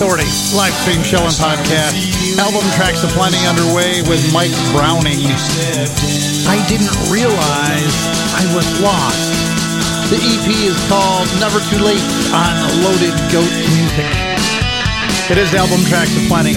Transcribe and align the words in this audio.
Authority 0.00 0.32
live 0.56 0.72
stream 0.80 1.04
show 1.04 1.20
and 1.20 1.36
podcast. 1.36 1.92
Album 2.40 2.64
tracks 2.72 3.04
aplenty 3.04 3.36
underway 3.44 4.00
with 4.08 4.24
Mike 4.32 4.56
Browning. 4.72 5.20
I 6.48 6.56
didn't 6.72 6.88
realize 7.12 7.92
I 8.32 8.48
was 8.56 8.64
lost. 8.80 9.28
The 10.08 10.16
EP 10.16 10.48
is 10.64 10.80
called 10.88 11.28
Never 11.36 11.60
Too 11.68 11.84
Late 11.84 12.00
on 12.32 12.52
Loaded 12.80 13.12
Goat 13.28 13.52
Music. 13.76 14.08
It 15.28 15.36
is 15.36 15.52
album 15.52 15.84
tracks 15.84 16.16
aplenty. 16.24 16.56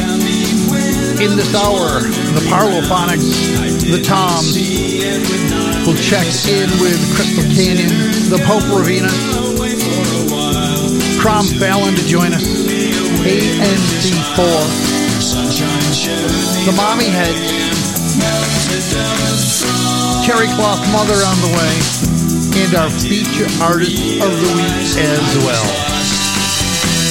In 1.20 1.36
this 1.36 1.52
hour, 1.52 2.00
the 2.00 2.48
Parlophonics, 2.48 3.28
the 3.92 4.00
Toms, 4.00 4.56
will 5.84 6.00
check 6.00 6.24
in 6.48 6.72
with 6.80 6.96
Crystal 7.12 7.44
Canyon, 7.52 7.92
the 8.32 8.40
Popravina, 8.48 9.12
Crom 11.20 11.44
Fallon 11.60 11.94
to 11.96 12.08
join 12.08 12.32
us, 12.32 12.63
ANC4, 13.24 14.36
the 16.68 16.74
Mommy 16.76 17.08
Head, 17.08 17.32
Terrycloth 20.28 20.84
Mother 20.92 21.16
on 21.24 21.40
the 21.40 21.52
way, 21.56 21.74
and 22.60 22.76
our 22.76 22.92
feature 22.92 23.48
artist 23.64 23.96
of 24.20 24.28
the 24.28 24.52
week 24.60 24.76
as 25.00 25.36
well. 25.48 25.70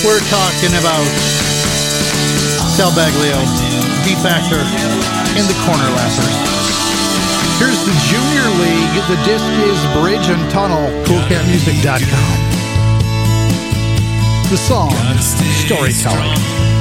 We're 0.04 0.20
talking 0.28 0.76
about 0.76 1.08
Sal 2.76 2.92
Baglio, 2.92 3.40
D 4.04 4.12
Factor, 4.20 4.60
and 4.60 5.48
the 5.48 5.56
Corner 5.64 5.88
Lappers. 5.96 6.36
Here's 7.56 7.80
the 7.88 7.96
Junior 8.12 8.48
League. 8.60 9.00
The 9.08 9.16
disc 9.24 9.48
is 9.64 9.80
Bridge 9.96 10.28
and 10.28 10.50
Tunnel, 10.50 10.90
koolkatmusik.com. 11.06 12.51
The 14.52 14.58
song, 14.58 14.90
Storytelling. 15.64 16.71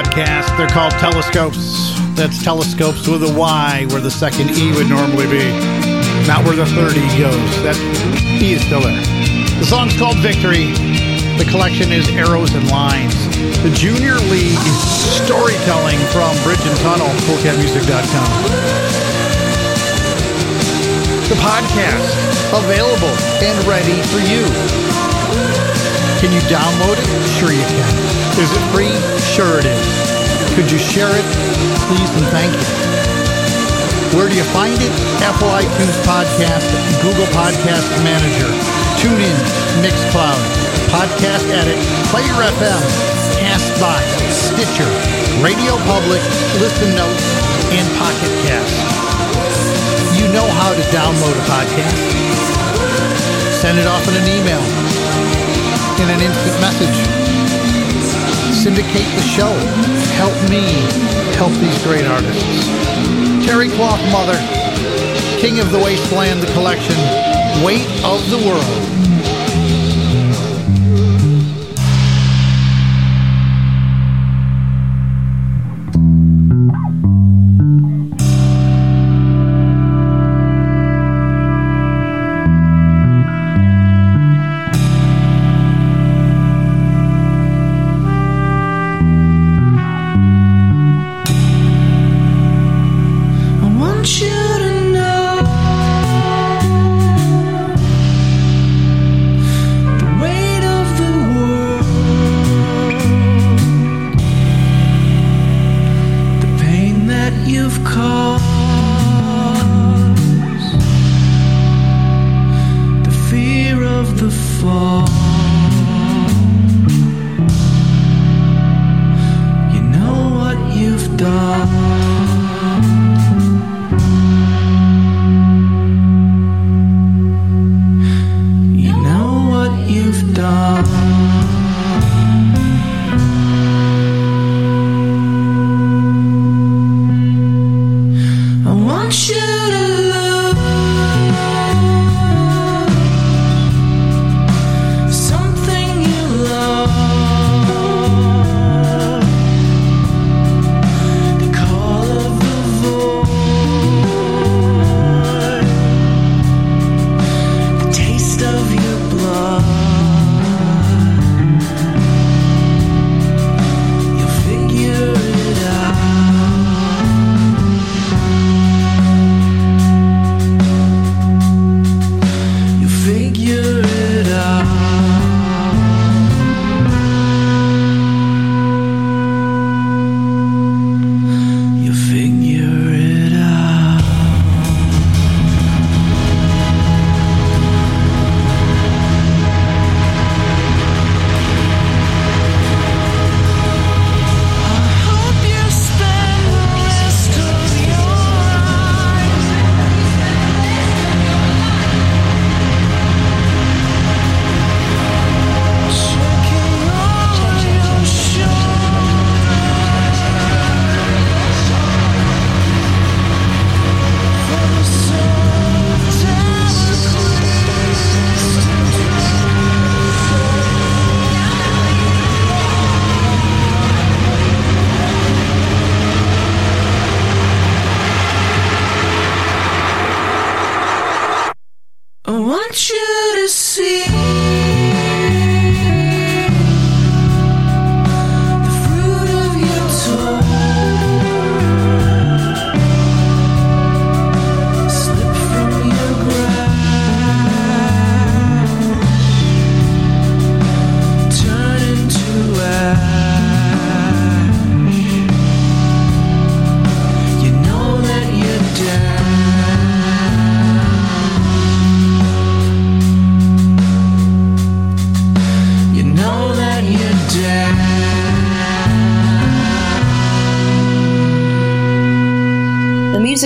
Podcast. 0.00 0.56
They're 0.56 0.72
called 0.72 0.94
Telyscopes. 0.94 1.92
That's 2.16 2.42
Telescopes 2.42 3.06
with 3.06 3.22
a 3.22 3.32
Y, 3.36 3.84
where 3.90 4.00
the 4.00 4.10
second 4.10 4.48
E 4.56 4.72
would 4.72 4.88
normally 4.88 5.28
be, 5.28 5.44
not 6.24 6.40
where 6.48 6.56
the 6.56 6.64
third 6.72 6.96
E 6.96 7.04
goes. 7.20 7.52
That 7.60 7.76
E 8.40 8.56
is 8.56 8.64
still 8.64 8.80
there. 8.80 8.96
The 9.60 9.68
song's 9.68 9.92
called 10.00 10.16
Victory. 10.24 10.72
The 11.36 11.44
collection 11.52 11.92
is 11.92 12.08
Arrows 12.16 12.48
and 12.56 12.64
Lines. 12.72 13.12
The 13.60 13.68
Junior 13.76 14.16
League 14.32 14.56
storytelling 15.20 16.00
from 16.16 16.32
Bridge 16.48 16.64
and 16.64 16.76
Tunnel, 16.80 17.12
koolkatmusik.com. 17.28 18.30
The 21.28 21.38
podcast 21.44 22.08
available 22.56 23.12
and 23.44 23.56
ready 23.68 24.00
for 24.08 24.20
you. 24.24 24.48
Can 26.24 26.32
you 26.32 26.40
download 26.48 26.96
it? 26.96 27.08
Sure 27.36 27.52
you 27.52 27.64
can. 27.68 28.40
Is 28.40 28.48
it 28.48 28.64
free? 28.72 29.19
Sure 29.40 29.56
it 29.56 29.64
is. 29.64 29.88
Could 30.52 30.68
you 30.68 30.76
share 30.76 31.08
it? 31.08 31.24
Please 31.88 32.12
and 32.12 32.28
thank 32.28 32.52
you. 32.52 32.68
Where 34.12 34.28
do 34.28 34.36
you 34.36 34.44
find 34.52 34.76
it? 34.76 34.92
Apple 35.24 35.48
iTunes 35.56 35.96
Podcast, 36.04 36.68
Google 37.00 37.24
Podcast 37.32 37.88
Manager, 38.04 38.52
TuneIn, 39.00 39.32
Mixcloud, 39.80 40.36
Podcast 40.92 41.48
Addict, 41.56 41.80
Player 42.12 42.36
FM, 42.52 42.84
Castbox, 43.40 44.04
Stitcher, 44.28 44.92
Radio 45.40 45.72
Public, 45.88 46.20
Listen 46.60 46.92
Notes, 46.92 47.24
and 47.72 47.88
Pocket 47.96 48.32
Cast. 48.44 48.76
You 50.20 50.28
know 50.36 50.44
how 50.60 50.76
to 50.76 50.84
download 50.92 51.32
a 51.32 51.44
podcast. 51.48 51.96
Send 53.56 53.80
it 53.80 53.88
off 53.88 54.04
in 54.04 54.20
an 54.20 54.28
email, 54.36 54.60
in 55.96 56.12
an 56.12 56.20
instant 56.20 56.60
message. 56.60 57.29
Syndicate 58.52 59.06
the 59.14 59.22
show. 59.22 59.52
Help 60.20 60.34
me 60.50 60.60
help 61.36 61.52
these 61.54 61.82
great 61.82 62.04
artists. 62.04 62.66
Terry 63.46 63.68
Cloth 63.70 64.00
Mother, 64.12 64.36
King 65.40 65.60
of 65.60 65.70
the 65.70 65.78
Wasteland, 65.78 66.42
the 66.42 66.52
collection, 66.52 66.96
Weight 67.64 67.88
of 68.04 68.20
the 68.30 68.36
World. 68.46 68.89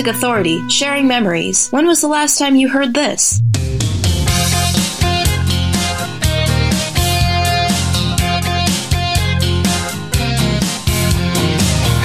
Music 0.05 0.17
Authority, 0.17 0.69
sharing 0.69 1.07
memories. 1.07 1.67
When 1.69 1.87
was 1.87 2.01
the 2.01 2.07
last 2.07 2.37
time 2.37 2.55
you 2.55 2.69
heard 2.69 2.93
this? 2.93 3.41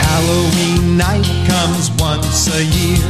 Halloween 0.00 0.96
night 0.96 1.28
comes 1.46 1.90
once 2.00 2.48
a 2.56 2.64
year. 2.64 3.04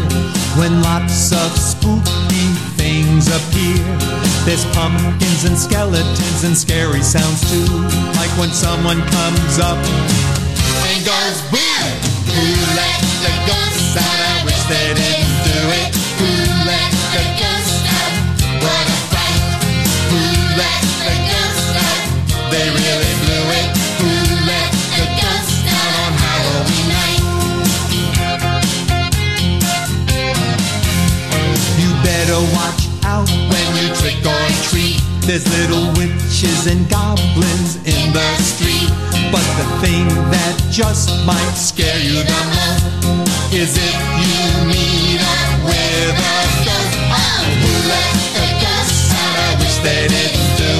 when 0.59 0.82
lots 0.82 1.30
of 1.30 1.56
spooky 1.56 2.50
things 2.75 3.28
appear. 3.28 3.78
There's 4.44 4.64
pumpkins 4.75 5.44
and 5.44 5.56
skeletons 5.56 6.42
and 6.42 6.56
scary 6.56 7.02
sounds 7.02 7.49
too, 7.49 7.70
like 8.18 8.32
when 8.37 8.50
someone 8.50 8.99
comes 8.99 9.61
up 9.61 9.78
and 10.90 11.06
goes 11.06 11.39
they 14.70 14.94
didn't 14.94 15.34
do 15.42 15.58
it. 15.82 15.90
Who 16.22 16.30
let 16.62 16.90
the 17.10 17.24
ghosts 17.42 17.82
out? 17.90 18.14
What 18.62 18.86
a 18.86 18.98
fright! 19.10 19.42
Who 20.14 20.22
let 20.54 20.82
the 21.02 21.16
ghosts 21.26 21.74
out? 21.74 22.06
They 22.54 22.66
really 22.70 23.14
blew 23.18 23.46
it. 23.58 23.68
Who 23.98 24.14
let 24.46 24.70
the 24.94 25.06
ghosts 25.18 25.66
out 25.74 25.92
on 26.06 26.12
Halloween 26.22 26.86
night? 26.86 27.22
You 31.82 31.90
better 32.06 32.38
watch 32.54 32.86
out 33.02 33.26
when 33.50 33.66
you 33.74 33.90
trick 33.98 34.22
or 34.22 34.46
treat. 34.70 35.02
There's 35.26 35.50
little 35.58 35.90
witches 35.98 36.70
and 36.70 36.88
goblins 36.88 37.82
in 37.90 38.14
the 38.14 38.28
street. 38.38 38.90
But 39.34 39.46
the 39.58 39.66
thing 39.82 40.06
that 40.30 40.54
just 40.70 41.10
might 41.26 41.54
scare 41.58 41.98
you 41.98 42.22
the 42.22 42.40
most 42.54 43.29
is 43.52 43.76
if 43.76 43.83
you 43.83 44.64
meet 44.64 45.21
up 45.21 45.64
with 45.64 46.14
a 46.14 46.40
ghost. 46.64 46.95
Oh, 47.11 47.42
who 47.62 47.73
let 47.90 48.14
the 48.38 48.47
ghosts 48.62 49.11
out? 49.12 49.35
I 49.38 49.59
wish 49.59 49.76
they 49.83 50.07
didn't 50.07 50.57
do 50.57 50.79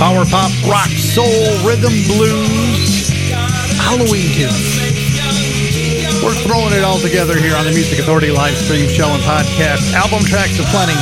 Power 0.00 0.24
pop, 0.24 0.48
rock, 0.64 0.88
soul, 0.96 1.28
rhythm, 1.60 1.92
blues, 2.08 3.12
Halloween 3.76 4.32
tunes. 4.32 4.80
We're 6.24 6.32
throwing 6.40 6.72
it 6.72 6.80
all 6.80 6.96
together 6.96 7.36
here 7.36 7.52
on 7.52 7.68
the 7.68 7.76
Music 7.76 8.00
Authority 8.00 8.32
live 8.32 8.56
stream 8.56 8.88
show 8.88 9.12
and 9.12 9.20
podcast. 9.28 9.92
Album 9.92 10.24
tracks 10.24 10.56
aplenty 10.56 10.96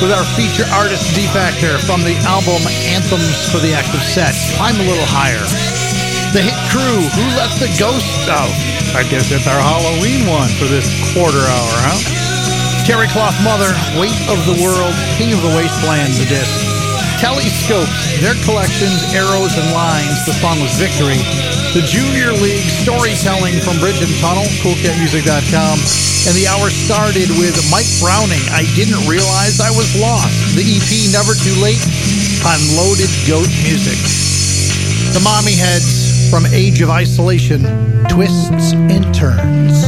with 0.00 0.16
our 0.16 0.24
feature 0.32 0.64
artist 0.72 1.12
D 1.12 1.28
Factor 1.28 1.76
from 1.84 2.00
the 2.08 2.16
album 2.24 2.64
Anthems 2.88 3.52
for 3.52 3.60
the 3.60 3.76
Active 3.76 4.00
Set. 4.00 4.32
I'm 4.56 4.80
a 4.80 4.86
little 4.88 5.04
higher. 5.12 5.44
The 6.32 6.40
hit 6.40 6.56
crew, 6.72 7.04
Who 7.12 7.26
Let 7.36 7.52
the 7.60 7.68
Ghosts 7.76 8.32
Out? 8.32 8.48
I 8.96 9.04
guess 9.12 9.28
it's 9.28 9.44
our 9.44 9.60
Halloween 9.60 10.24
one 10.24 10.48
for 10.56 10.64
this 10.72 10.88
quarter 11.12 11.36
hour, 11.36 11.74
huh? 11.84 12.00
Terry 12.88 13.12
Cloth 13.12 13.36
Mother, 13.44 13.76
Weight 14.00 14.16
of 14.32 14.40
the 14.48 14.56
World, 14.64 14.96
King 15.20 15.36
of 15.36 15.44
the 15.44 15.52
Wasteland, 15.52 16.16
the 16.16 16.24
disc 16.32 16.61
telescopes, 17.22 18.18
their 18.18 18.34
collections, 18.42 18.98
arrows, 19.14 19.54
and 19.54 19.70
lines. 19.70 20.26
The 20.26 20.34
song 20.42 20.58
was 20.58 20.74
Victory. 20.74 21.22
The 21.70 21.86
Junior 21.86 22.34
League 22.34 22.66
storytelling 22.66 23.62
from 23.62 23.78
Bridge 23.78 24.02
and 24.02 24.10
Tunnel, 24.18 24.42
koolkatmusik.com. 24.58 25.78
And 26.26 26.34
the 26.34 26.50
hour 26.50 26.66
started 26.66 27.30
with 27.38 27.54
Mike 27.70 27.86
Browning, 28.02 28.42
I 28.50 28.66
Didn't 28.74 29.06
Realize 29.06 29.62
I 29.62 29.70
Was 29.70 29.94
Lost, 30.02 30.34
the 30.58 30.66
EP 30.66 30.90
Never 31.14 31.38
Too 31.38 31.54
Late 31.62 31.82
on 32.42 32.58
Loaded 32.74 33.10
Goat 33.30 33.50
Music. 33.62 34.02
The 35.14 35.22
Mommy 35.22 35.54
Heads 35.54 36.26
from 36.26 36.42
Age 36.50 36.82
of 36.82 36.90
Isolation, 36.90 37.62
Twists 38.10 38.74
and 38.74 39.14
Turns. 39.14 39.86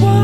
What? 0.00 0.23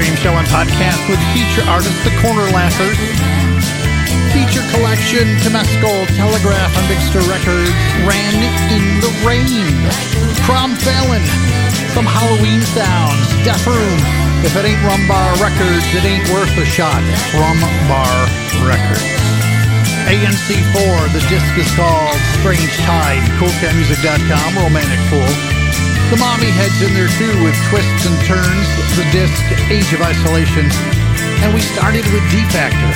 Stream 0.00 0.16
show 0.16 0.32
and 0.32 0.48
podcast 0.48 0.96
with 1.12 1.20
feature 1.36 1.60
artists 1.68 2.00
The 2.08 2.14
Corner 2.24 2.48
Laughers, 2.56 2.96
feature 4.32 4.64
collection 4.72 5.28
Temescal, 5.44 6.08
Telegraph, 6.16 6.72
and 6.72 6.86
Big 6.88 6.96
Stir 7.04 7.20
Records, 7.28 7.68
Ran 8.08 8.32
in 8.72 8.80
the 9.04 9.12
Rain, 9.28 9.68
Prom 10.48 10.72
Fallon, 10.80 11.20
some 11.92 12.08
Halloween 12.08 12.64
sounds, 12.72 13.28
Death 13.44 13.60
Room, 13.68 14.00
If 14.40 14.56
It 14.56 14.72
Ain't 14.72 14.80
Rumbar 14.88 15.36
Records, 15.36 15.84
It 15.92 16.08
Ain't 16.08 16.24
Worth 16.32 16.56
a 16.56 16.64
Shot, 16.64 17.04
Rumbar 17.36 18.08
Records. 18.64 19.04
ANC4, 20.08 21.12
the 21.12 21.20
disc 21.28 21.52
is 21.60 21.68
called 21.76 22.16
Strange 22.40 22.72
Tide, 22.88 23.20
koolkatmusik.com, 23.36 24.64
Romantic 24.64 25.00
Fool. 25.12 25.59
The 26.10 26.16
Mommyheads 26.16 26.82
in 26.82 26.92
there 26.92 27.06
too 27.22 27.30
with 27.46 27.54
Twists 27.70 28.02
and 28.02 28.18
Turns, 28.26 28.66
the 28.98 29.06
disc 29.14 29.38
Age 29.70 29.94
of 29.94 30.02
Isolation. 30.02 30.66
And 31.46 31.54
we 31.54 31.60
started 31.62 32.02
with 32.10 32.26
D 32.34 32.42
Factor, 32.50 32.90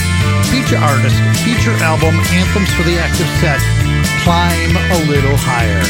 feature 0.50 0.83
artist, 0.83 1.14
feature 1.46 1.79
album, 1.79 2.18
Anthems 2.35 2.74
for 2.74 2.83
the 2.83 2.98
Active 2.98 3.31
Set, 3.38 3.62
Climb 4.27 4.74
a 4.74 4.98
Little 5.07 5.38
Higher. 5.38 5.87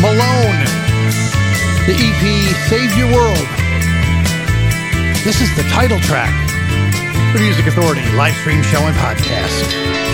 Malone, 0.00 0.64
the 1.84 1.92
EP 1.92 2.24
Save 2.72 2.96
Your 2.96 3.12
World. 3.12 3.48
This 5.24 5.42
is 5.42 5.54
the 5.56 5.68
title 5.68 6.00
track. 6.00 6.32
The 7.34 7.40
Music 7.40 7.66
Authority 7.66 8.00
live 8.16 8.34
stream 8.36 8.62
show 8.62 8.80
and 8.80 8.96
podcast. 8.96 10.07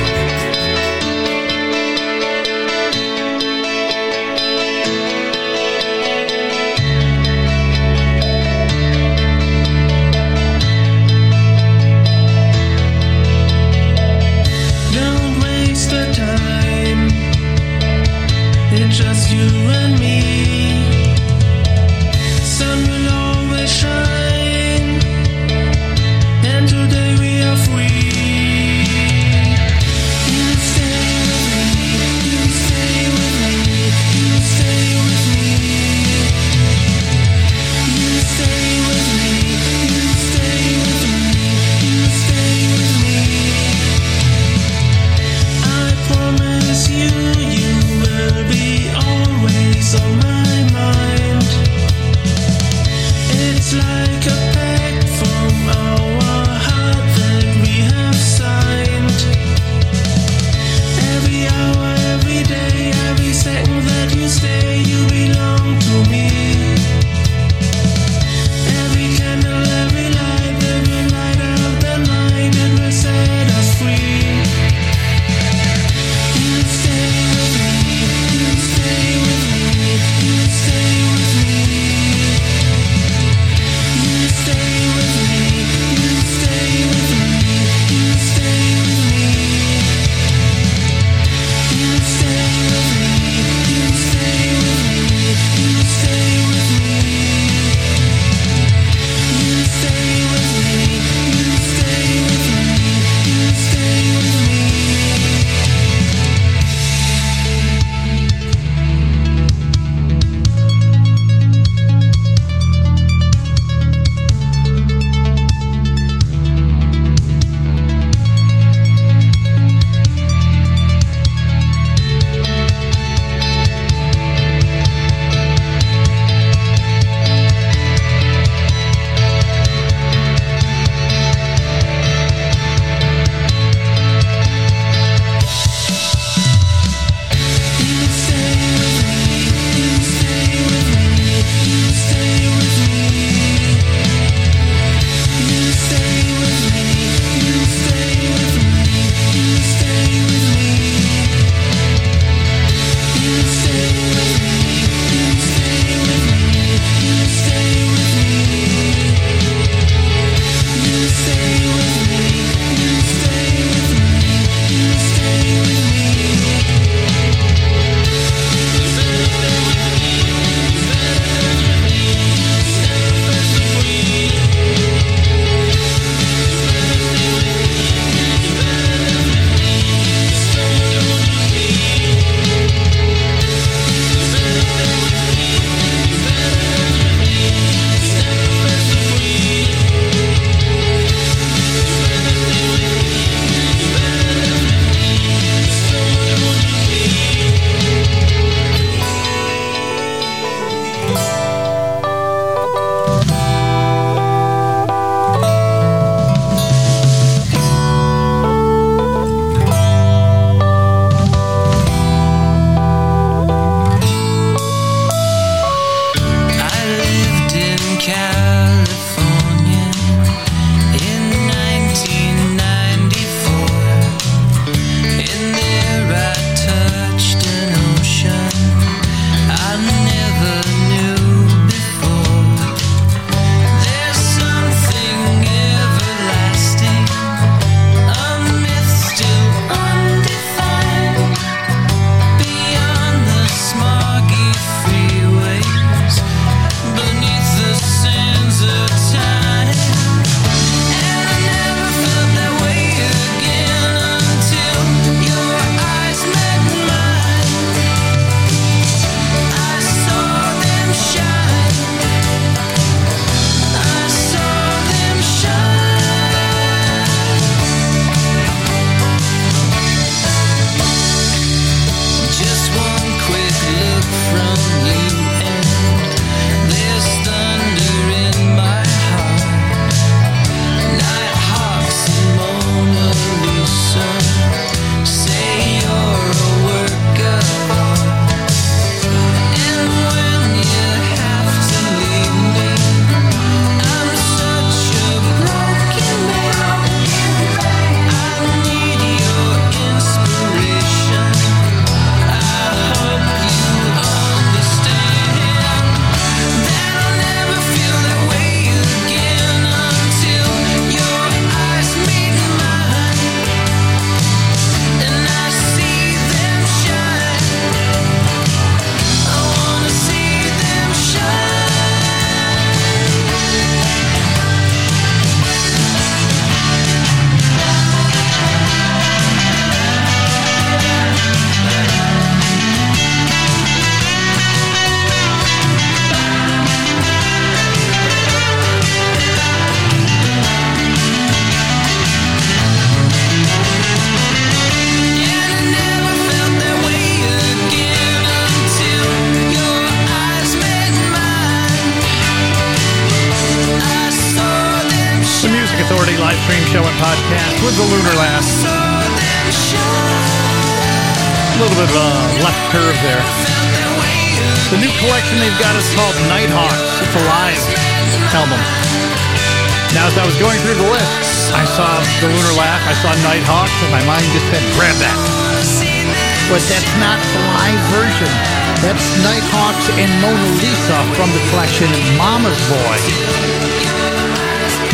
From 381.14 381.30
the 381.30 381.42
collection 381.50 381.88
Mama's 382.18 382.58
Boy. 382.68 382.98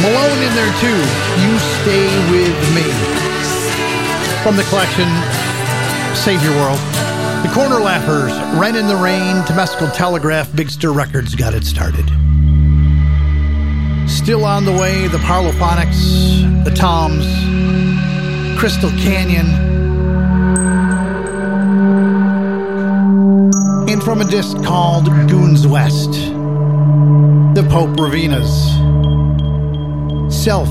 Malone 0.03 0.41
in 0.45 0.53
there 0.55 0.73
too. 0.81 1.01
You 1.41 1.53
stay 1.81 2.09
with 2.31 2.57
me. 2.75 2.87
From 4.43 4.57
the 4.57 4.64
collection 4.64 5.09
Save 6.14 6.43
Your 6.43 6.55
World. 6.57 6.79
The 7.43 7.51
Corner 7.55 7.81
Laughers, 7.81 8.33
Ren 8.59 8.77
in 8.77 8.87
the 8.87 8.97
Rain, 8.97 9.37
Temescal 9.45 9.91
Telegraph, 9.95 10.55
Big 10.55 10.68
Stir 10.68 10.93
Records 10.93 11.35
got 11.35 11.55
it 11.55 11.64
started. 11.64 12.07
Still 14.07 14.45
on 14.45 14.66
the 14.66 14.73
way, 14.73 15.09
the 15.09 15.18
Parlophonics, 15.18 16.64
the 16.64 16.71
Toms, 16.71 17.25
Crystal 18.61 18.91
Canyon, 18.91 19.47
and 24.01 24.05
from 24.05 24.20
a 24.20 24.24
disc 24.24 24.57
called 24.62 25.07
Goons 25.28 25.66
West, 25.66 26.12
the 27.55 27.62
Popravinas, 27.68 28.51
Self 30.32 30.68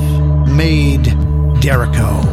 Made 0.47 1.05
Derico. 1.61 2.23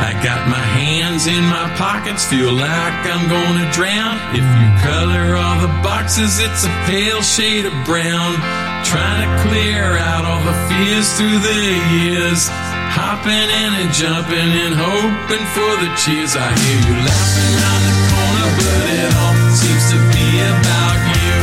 I 0.00 0.20
got 0.22 0.48
my 0.48 0.56
hands 0.56 1.26
in 1.26 1.44
my 1.44 1.72
pockets, 1.76 2.24
feel 2.26 2.52
like 2.52 3.06
I'm 3.06 3.28
gonna 3.28 3.70
drown. 3.72 4.18
If 4.34 4.44
you 4.44 4.90
color 4.90 5.36
all 5.36 5.60
the 5.60 5.68
boxes, 5.82 6.38
it's 6.40 6.64
a 6.64 6.70
pale 6.86 7.22
shade 7.22 7.66
of 7.66 7.72
brown. 7.84 8.67
Trying 8.84 9.20
to 9.20 9.30
clear 9.48 9.98
out 9.98 10.24
all 10.24 10.42
the 10.44 10.56
fears 10.68 11.12
through 11.18 11.38
the 11.40 11.60
years. 11.92 12.48
Hopping 12.90 13.32
in 13.32 13.72
and 13.84 13.92
jumping 13.92 14.50
and 14.64 14.74
hoping 14.74 15.44
for 15.52 15.72
the 15.82 15.90
cheers. 15.94 16.36
I 16.36 16.48
hear 16.56 16.80
you 16.88 16.96
laughing 17.04 17.52
around 17.58 17.82
the 17.84 17.96
corner, 18.08 18.48
but 18.58 18.82
it 18.88 19.10
all 19.22 19.36
seems 19.52 19.84
to 19.92 19.98
be 20.14 20.40
about 20.40 20.98
you. 21.14 21.36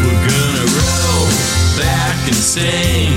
We're 0.00 0.22
gonna 0.24 0.66
roll 0.80 1.28
back 1.76 2.18
and 2.26 2.40
sing. 2.40 3.12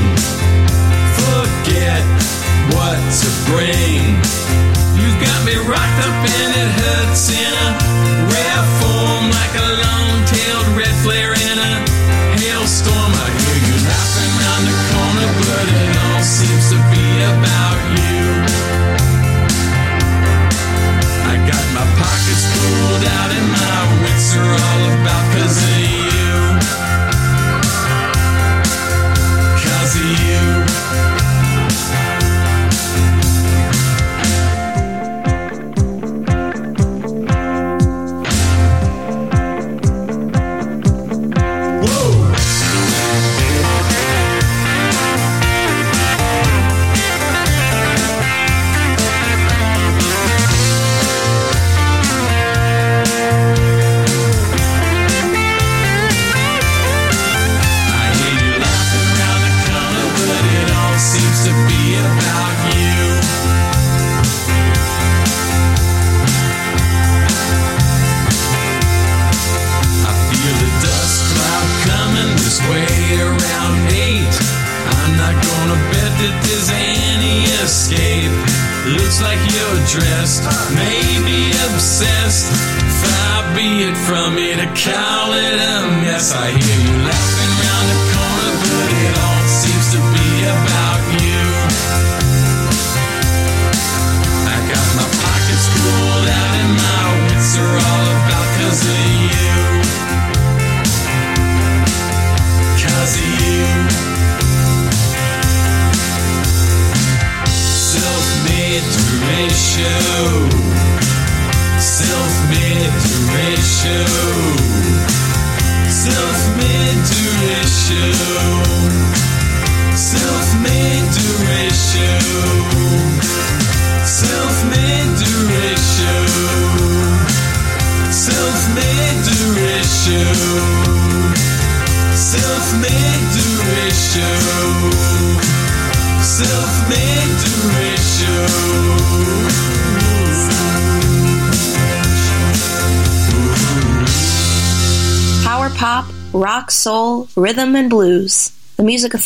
Forget 1.16 2.04
what 2.76 3.00
to 3.22 3.30
bring. 3.48 4.73
You've 4.98 5.20
got 5.20 5.40
me 5.46 5.56
rocked 5.66 6.00
up 6.08 6.18
and 6.24 6.52
it 6.62 6.72
hurts 6.82 7.30
in 7.30 7.54
a 7.66 7.70
rare 8.32 8.66
form 8.80 9.24
like 9.30 9.54
a 9.58 9.70
long-tailed 9.86 10.70
red 10.78 10.96
flare 11.04 11.34
in 11.34 11.58
a 11.58 11.74
hailstorm. 12.40 13.12
I 13.14 13.28
hear 13.42 13.60
you 13.68 13.74
the 14.66 14.78
corner, 14.96 15.30
but 15.44 15.66
it 15.68 15.98
all 15.98 16.24
seems 16.24 16.70
to 16.72 16.78
be 16.92 17.06
about 17.36 17.80
you. 18.00 18.24
I 21.32 21.36
got 21.50 21.66
my 21.76 21.86
pockets 22.00 22.46
pulled 22.54 23.04
out 23.18 23.30
and 23.38 23.48
my 23.52 23.82
wits 24.04 24.36
are 24.40 24.56
all 24.68 24.84
about 24.96 25.24
cause 25.34 25.58
of 25.58 25.78
you. 25.84 26.32
Cause 29.64 29.96
of 29.96 30.68
you. 30.68 30.73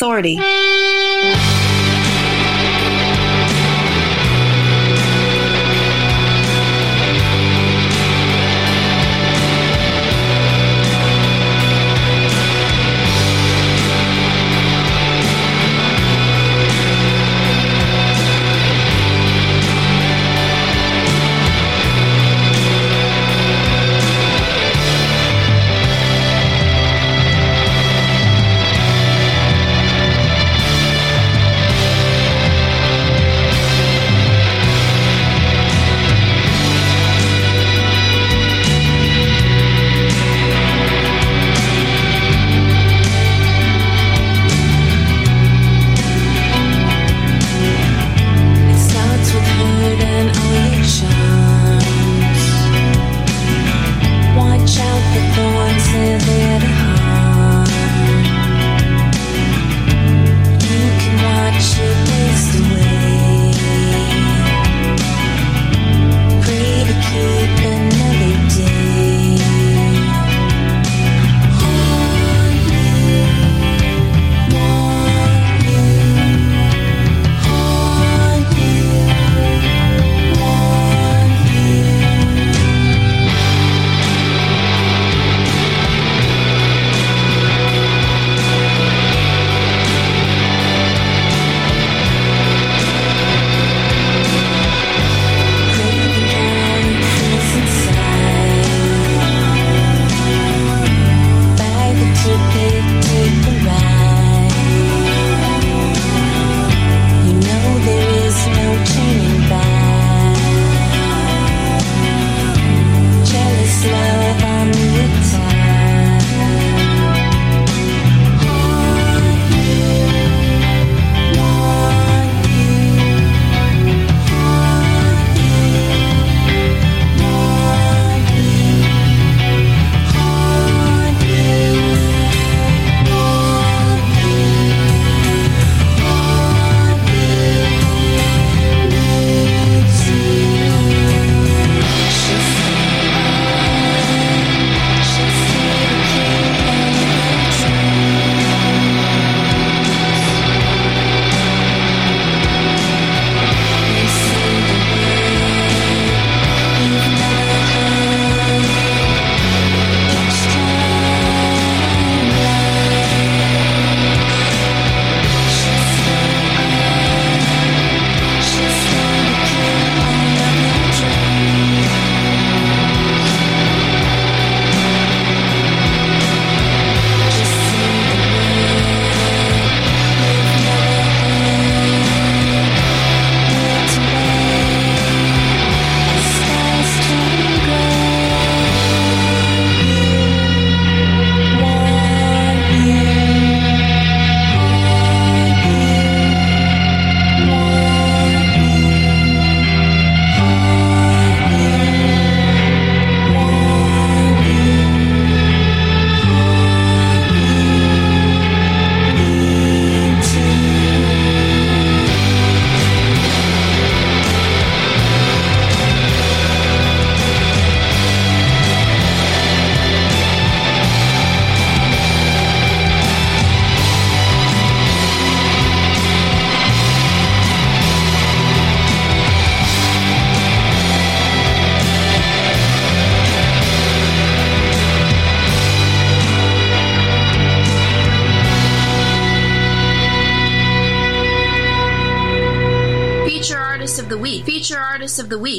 Authority. 0.00 0.38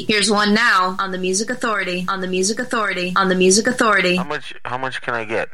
Week. 0.00 0.08
Here's 0.08 0.30
one 0.30 0.54
now 0.54 0.96
on 0.98 1.10
the 1.10 1.18
Music 1.18 1.50
Authority. 1.50 2.04
On 2.08 2.20
the 2.20 2.26
Music 2.26 2.58
Authority. 2.58 3.12
On 3.16 3.28
the 3.28 3.34
Music 3.34 3.66
Authority. 3.66 4.16
How 4.16 4.24
much? 4.24 4.54
How 4.64 4.78
much 4.78 5.00
can 5.02 5.14
I 5.14 5.24
get? 5.24 5.48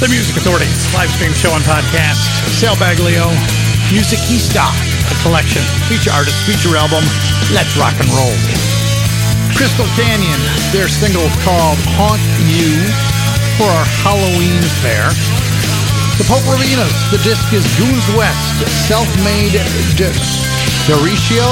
The 0.00 0.08
Music 0.08 0.32
Authority, 0.40 0.64
live 0.96 1.12
stream 1.12 1.36
show 1.36 1.52
and 1.52 1.60
podcast. 1.60 2.24
Sal 2.56 2.72
Baglio, 2.80 3.28
Music 3.92 4.16
Stock, 4.40 4.72
a 4.72 5.16
collection. 5.20 5.60
Feature 5.92 6.16
artist, 6.16 6.40
feature 6.48 6.72
album, 6.72 7.04
Let's 7.52 7.76
Rock 7.76 7.92
and 8.00 8.08
Roll. 8.16 8.32
Crystal 9.52 9.84
Canyon, 10.00 10.40
their 10.72 10.88
single 10.88 11.28
called 11.44 11.76
Haunt 12.00 12.24
You 12.48 12.80
for 13.60 13.68
our 13.68 13.84
Halloween 14.00 14.64
fair. 14.80 15.04
The 16.16 16.24
Popravinas, 16.24 16.96
the 17.12 17.20
disc 17.20 17.52
is 17.52 17.68
Goons 17.76 18.08
West, 18.16 18.56
self-made 18.88 19.52
De- 20.00 20.16
Dericio. 20.88 21.44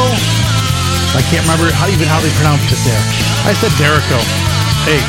I 1.13 1.21
can't 1.29 1.45
remember 1.45 1.69
how, 1.69 1.85
even 1.93 2.09
how 2.09 2.25
they 2.25 2.33
pronounced 2.41 2.73
it 2.73 2.81
there. 2.81 3.05
I 3.45 3.53
said 3.53 3.77
Derico. 3.77 4.17
Hey, 4.89 5.05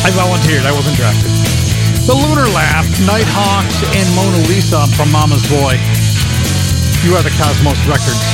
I 0.00 0.10
volunteered. 0.16 0.64
I 0.64 0.72
wasn't 0.72 0.96
drafted. 0.96 1.28
The 2.08 2.16
Lunar 2.16 2.48
Laugh, 2.56 2.88
Nighthawks, 3.04 3.84
and 3.92 4.08
Mona 4.16 4.40
Lisa 4.48 4.88
from 4.96 5.12
Mama's 5.12 5.44
Boy. 5.46 5.76
You 7.04 7.12
are 7.16 7.24
the 7.24 7.32
Cosmos 7.36 7.84
Records. 7.84 8.24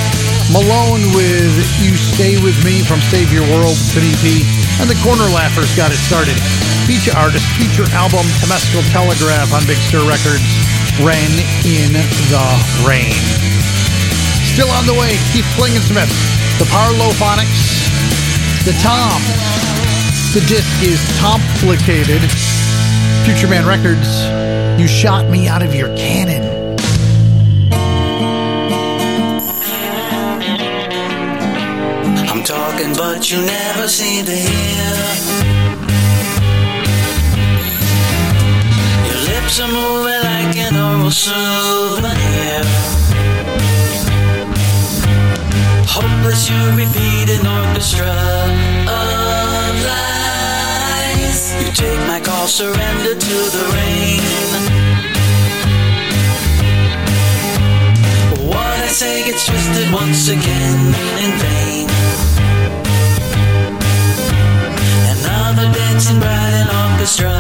Malone 0.55 1.03
with 1.11 1.59
You 1.83 1.99
Stay 1.99 2.39
With 2.39 2.55
Me 2.63 2.87
from 2.87 3.03
Save 3.03 3.35
Your 3.35 3.43
World, 3.51 3.75
it's 3.75 3.99
an 3.99 4.07
EP. 4.07 4.47
And 4.79 4.87
the 4.87 4.95
Corner 5.03 5.27
Laughers 5.35 5.75
got 5.75 5.91
it 5.91 5.99
started. 5.99 6.39
Feature 6.87 7.19
artist, 7.19 7.51
feature 7.59 7.87
album, 7.99 8.23
Temescal 8.39 8.87
Telegraph 8.95 9.51
on 9.51 9.67
Big 9.67 9.79
Stir 9.83 10.07
Records. 10.07 10.47
Ran 11.03 11.31
in 11.67 11.99
the 12.31 12.47
Rain. 12.87 13.19
Still 14.47 14.71
on 14.71 14.87
the 14.87 14.95
way, 14.95 15.19
Keith 15.35 15.51
Klingensmith, 15.59 16.15
the 16.63 16.67
Parlophonics, 16.71 17.91
the 18.63 18.73
Tom, 18.79 19.19
the 20.37 20.47
disc 20.49 20.83
is 20.83 21.01
complicated. 21.19 22.21
Futureman 23.25 23.67
Records, 23.67 24.29
you 24.79 24.87
shot 24.87 25.31
me 25.31 25.49
out 25.49 25.63
of 25.63 25.75
your 25.75 25.89
cannon. 25.97 26.77
I'm 32.29 32.43
talking, 32.43 32.93
but 32.93 33.33
you 33.33 33.39
never 33.39 33.89
seem 33.89 34.27
to 34.27 34.37
hear. 34.37 34.93
Your 39.09 39.21
lips 39.33 39.59
are 39.59 39.73
moving 39.73 40.21
like 40.21 40.57
an 40.59 40.77
oral 40.77 41.11
souvenir. 41.11 42.61
Hopeless, 45.89 46.51
you 46.51 46.61
repeat 46.77 47.31
an 47.31 47.47
orchestra 47.47 48.86
take 51.77 52.01
my 52.09 52.19
call, 52.21 52.47
surrender 52.47 53.15
to 53.15 53.37
the 53.57 53.65
rain. 53.77 54.23
What 58.49 58.79
I 58.81 58.89
say 58.89 59.25
gets 59.27 59.45
twisted 59.47 59.93
once 59.93 60.29
again 60.29 60.95
in 61.25 61.33
vain. 61.45 61.89
Another 65.17 65.69
dancing 65.79 66.19
bright 66.19 66.55
an 66.63 66.69
orchestra 66.83 67.37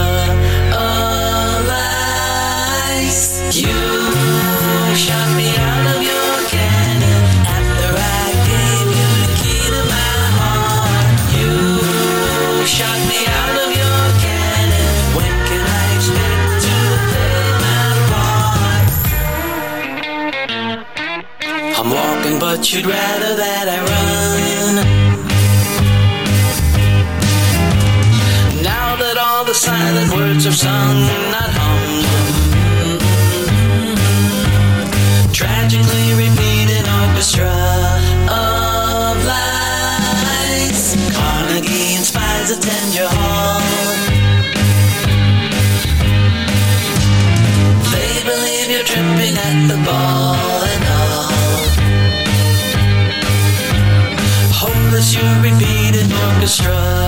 of 0.84 1.66
lies. 1.72 3.20
You 3.56 3.78
shot 5.04 5.28
me 5.38 5.48
out 5.56 5.75
you'd 22.76 22.84
rather 22.84 23.36
that 23.36 23.66
I 23.68 23.78
run. 23.90 24.74
Now 28.62 28.96
that 28.96 29.16
all 29.16 29.44
the 29.44 29.54
silent 29.54 30.12
words 30.12 30.46
are 30.46 30.52
sung, 30.52 31.35
an 56.46 57.05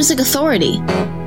Music 0.00 0.18
Authority. 0.20 1.19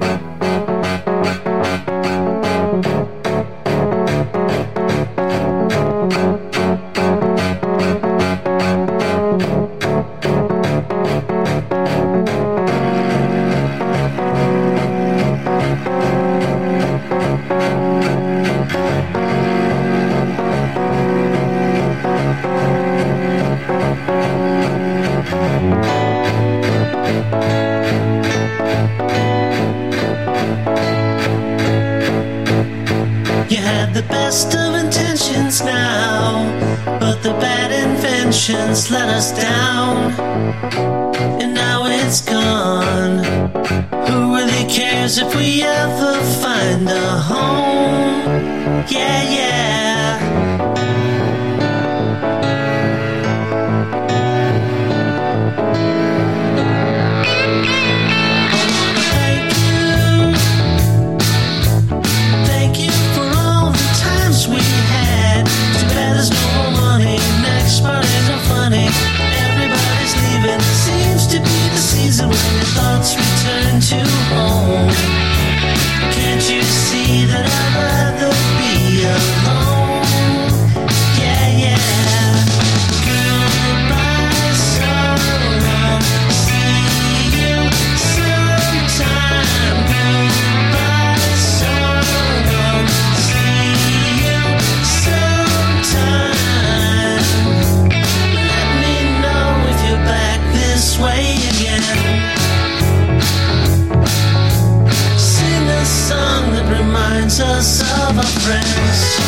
Friends. 108.43 109.22